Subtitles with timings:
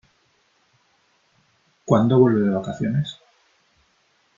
[1.85, 3.19] ¿Cuándo vuelve de vacaciones?